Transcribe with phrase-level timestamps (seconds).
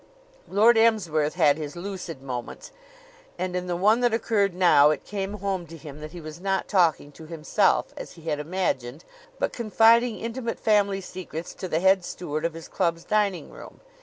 [0.49, 2.71] Lord Emsworth had his lucid moments;
[3.37, 6.41] and in the one that occurred now it came home to him that he was
[6.41, 9.05] not talking to himself, as he had imagined,
[9.37, 13.79] but confiding intimate family secrets to the head steward of his club's dining room.